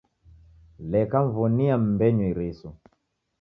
[0.91, 2.69] Leka mw'onia m'mbenyu iriso.